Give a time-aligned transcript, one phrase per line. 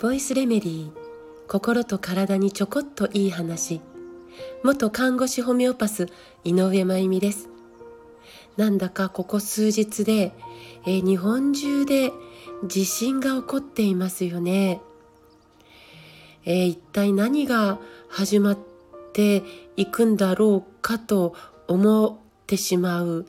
[0.00, 0.92] ボイスレメディー
[1.48, 3.80] 心と体にちょこっといい話。
[4.62, 6.06] 元看護師ホメオパス
[6.44, 7.48] 井上真由美です。
[8.56, 10.32] なんだかここ数日で、
[10.86, 12.12] えー、日本中で
[12.64, 14.80] 地震が起こっていますよね、
[16.44, 18.58] えー、一体何が始まっ
[19.12, 19.42] て
[19.76, 21.34] いくんだろうかと
[21.66, 23.26] 思ってしまう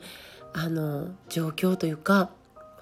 [0.52, 2.30] あの状況というか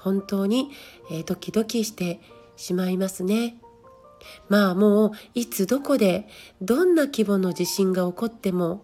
[0.05, 0.71] 本当に、
[1.11, 2.21] えー、ドキドキして
[2.57, 3.57] しまいますね。
[4.49, 6.29] まあもういつどこで
[6.61, 8.83] どんな規模の地震が起こっても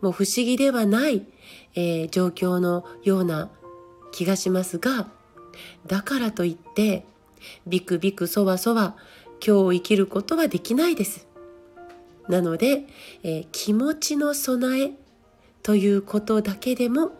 [0.00, 1.26] もう不思議ではない、
[1.74, 3.50] えー、状況のような
[4.12, 5.08] 気がしますが
[5.86, 7.04] だからといって
[7.66, 8.96] ビクビクそわそわ
[9.44, 11.26] 今日を生きることはできないです。
[12.28, 12.84] なので、
[13.22, 14.92] えー、気持ちの備え
[15.62, 17.12] ということだけでも、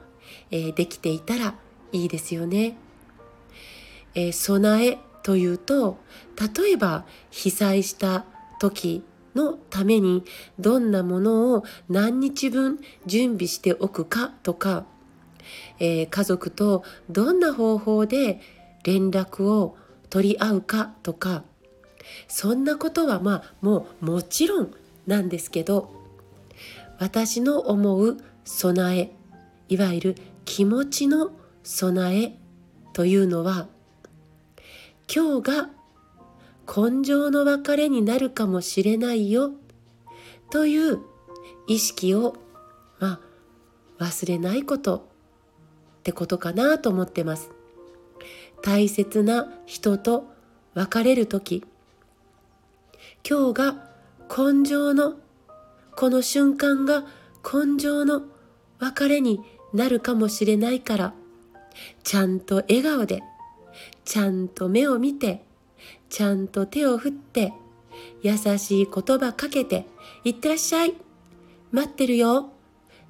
[0.50, 1.54] えー、できていたら
[1.92, 2.76] いいですよね。
[4.14, 5.98] え、備えというと
[6.56, 8.24] 例えば被災した
[8.58, 10.24] 時のために
[10.58, 14.86] どんなものを何日分準備しておくかとか、
[15.78, 18.40] えー、家族とどんな方法で
[18.84, 19.76] 連絡を
[20.08, 21.44] 取り合うかとか
[22.26, 24.74] そんなことはまあもうもちろん
[25.06, 25.92] なんですけど
[26.98, 29.12] 私の思う備え
[29.68, 30.14] いわゆる
[30.44, 31.30] 気持ちの
[31.62, 32.36] 備え
[32.92, 33.68] というのは
[35.12, 35.70] 今日が
[36.68, 39.50] 根性の別れになるかもしれないよ。
[40.50, 41.00] という
[41.66, 42.36] 意識を、
[43.00, 43.20] ま
[43.98, 47.50] あ、忘れないことってことかなと思ってます。
[48.62, 50.30] 大切な人と
[50.74, 51.64] 別れる時。
[53.28, 53.90] 今日が
[54.28, 55.16] 根性の
[55.96, 57.04] この瞬間が
[57.42, 58.22] 根性の
[58.78, 59.40] 別れに
[59.74, 61.14] なるかもしれないから。
[62.04, 63.22] ちゃんと笑顔で
[64.04, 65.44] ちゃんと目を見て、
[66.08, 67.52] ちゃんと手を振って、
[68.22, 69.86] 優しい言葉かけて、
[70.24, 70.94] いってらっしゃい。
[71.72, 72.50] 待ってるよ。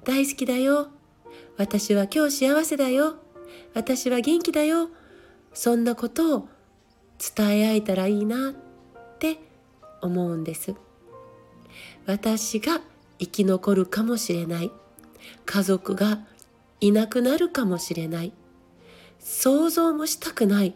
[0.03, 0.89] 大好きだよ。
[1.57, 3.15] 私は今日幸せだよ。
[3.73, 4.89] 私は元気だよ。
[5.53, 6.47] そんなことを
[7.35, 8.53] 伝え合えたらいいなっ
[9.19, 9.37] て
[10.01, 10.75] 思うんです。
[12.05, 12.81] 私が
[13.19, 14.71] 生き残るかもしれない。
[15.45, 16.19] 家族が
[16.79, 18.33] いなくなるかもしれない。
[19.21, 20.73] 想像もしたくない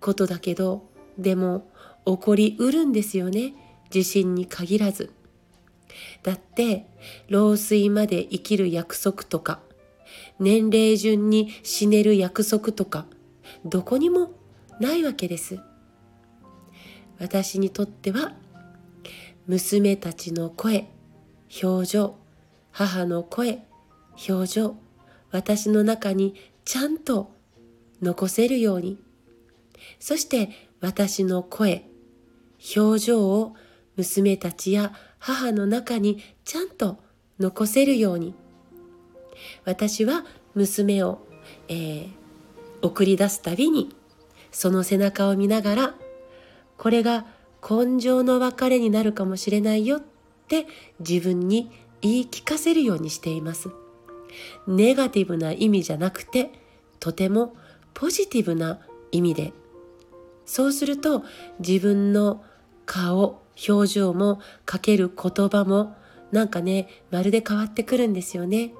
[0.00, 0.84] ことだけど
[1.18, 1.66] でも
[2.04, 3.54] 起こりうるんですよね。
[3.90, 5.12] 地震に限らず。
[6.22, 6.86] だって
[7.28, 9.60] 老衰まで生きる約束とか
[10.38, 13.06] 年齢順に死ねる約束とか
[13.64, 14.32] どこにも
[14.78, 15.58] ないわけです。
[17.18, 18.34] 私にとっては
[19.46, 20.88] 娘たちの声
[21.62, 22.16] 表情
[22.72, 23.64] 母の声
[24.28, 24.76] 表情
[25.30, 27.35] 私の中にちゃんと
[28.02, 28.98] 残せるように
[29.98, 31.84] そして私の声
[32.76, 33.54] 表情を
[33.96, 36.98] 娘たちや母の中にちゃんと
[37.38, 38.34] 残せるように
[39.64, 40.24] 私は
[40.54, 41.26] 娘を、
[41.68, 42.10] えー、
[42.82, 43.94] 送り出すたびに
[44.50, 45.94] その背中を見ながら
[46.78, 47.26] これが
[47.68, 50.02] 根性の別れになるかもしれないよっ
[50.48, 50.66] て
[51.00, 51.70] 自分に
[52.00, 53.70] 言い聞かせるようにしています。
[54.66, 56.50] ネガティブな意味じゃなくて
[57.00, 57.56] とても
[57.96, 58.78] ポジティブな
[59.10, 59.54] 意味で
[60.44, 61.24] そうすると
[61.66, 62.44] 自分の
[62.84, 65.96] 顔表情もかける言葉も
[66.30, 68.74] なんかねまるで変わってくるんですよね。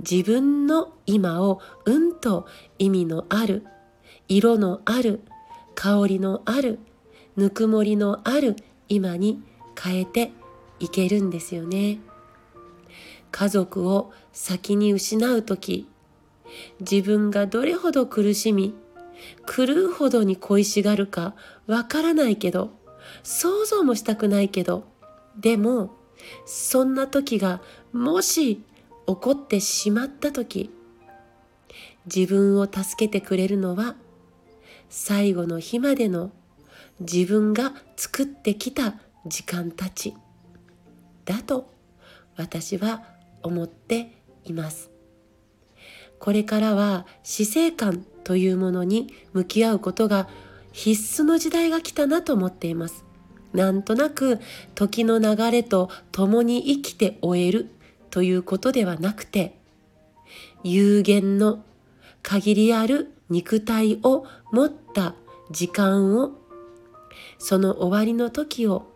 [0.00, 2.46] 自分の今をうんと
[2.78, 3.64] 意味のある
[4.26, 5.20] 色のある
[5.76, 6.80] 香りのある
[7.36, 8.56] ぬくもりのある
[8.88, 9.40] 今に
[9.80, 10.32] 変えて
[10.80, 12.00] いけるんですよね。
[13.30, 15.89] 家族を先に失う時
[16.80, 18.74] 自分がどれほど苦しみ
[19.46, 21.34] 狂うほどに恋しがるか
[21.66, 22.70] わからないけど
[23.22, 24.84] 想像もしたくないけど
[25.38, 25.94] でも
[26.46, 27.60] そんな時が
[27.92, 28.62] もし
[29.06, 30.70] 起こってしまった時
[32.12, 33.96] 自分を助けてくれるのは
[34.88, 36.30] 最後の日までの
[37.00, 38.96] 自分が作ってきた
[39.26, 40.14] 時間たち
[41.24, 41.70] だと
[42.36, 43.02] 私は
[43.42, 44.90] 思っています。
[46.20, 50.28] これからは死生観というものに向き合うことが
[50.70, 53.04] 必須の時代が来たなと思っています。
[53.52, 54.38] なんとなく
[54.76, 57.68] 時の流れと共に生きて終える
[58.10, 59.56] ということではなくて
[60.62, 61.64] 有限の
[62.22, 65.14] 限りある肉体を持った
[65.50, 66.32] 時間を
[67.38, 68.86] その終わりの時を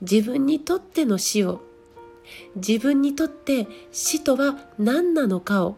[0.00, 1.60] 自分にとっての死を
[2.56, 5.76] 自分にとって死とは何なのかを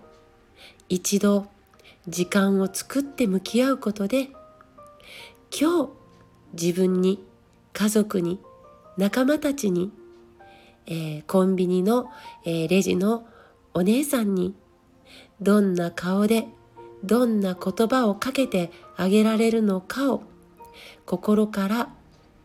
[0.88, 1.46] 一度
[2.08, 4.28] 時間を作って向き合うことで
[5.58, 5.90] 今日
[6.52, 7.24] 自分に
[7.72, 8.40] 家族に
[8.96, 9.90] 仲間たちに、
[10.86, 12.10] えー、コンビニの、
[12.44, 13.26] えー、レジの
[13.74, 14.54] お姉さんに
[15.40, 16.46] どんな顔で
[17.04, 20.22] どんな言葉をかけてあげられるのかを
[21.04, 21.88] 心から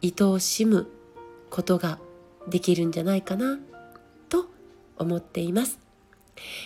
[0.03, 0.87] 愛おしむ
[1.49, 1.99] ことが
[2.47, 3.59] できるんじゃないかな
[4.29, 4.47] と
[4.97, 5.79] 思っています、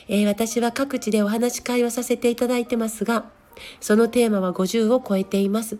[0.08, 3.32] えー、私は各地でお話し会をさせていただいてますが
[3.80, 5.78] そのテーマは50を超えています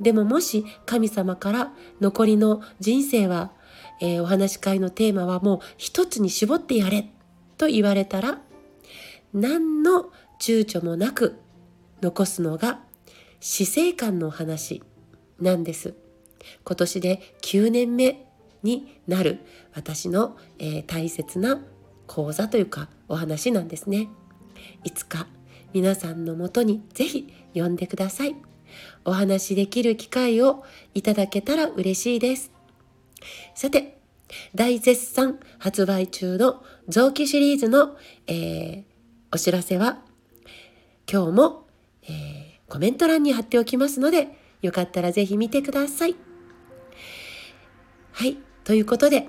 [0.00, 3.52] でももし神様から残りの人生は、
[4.00, 7.10] えー、お話し会のテーマはもう一つに絞ってやれ
[7.58, 8.40] と言われたら
[9.32, 10.10] 何の
[10.40, 11.38] 躊躇もなく
[12.02, 12.80] 残すのが
[13.40, 14.82] 死生観の話
[15.40, 15.94] なんです。
[16.64, 18.26] 今年で9年目
[18.62, 19.40] になる
[19.74, 21.60] 私の、えー、大切な
[22.12, 24.10] 講座というかお話なんですね。
[24.84, 25.26] いつか
[25.72, 28.36] 皆さんのもとにぜひ呼んでください。
[29.06, 30.62] お話しできる機会を
[30.92, 32.52] いただけたら嬉しいです。
[33.54, 33.96] さて、
[34.54, 38.84] 大絶賛発売中の臓器シリーズの、えー、
[39.32, 40.02] お知らせは
[41.10, 41.66] 今日も、
[42.02, 42.10] えー、
[42.68, 44.28] コメント欄に貼っておきますので
[44.60, 46.16] よかったらぜひ見てください。
[48.12, 48.36] はい。
[48.64, 49.28] ということで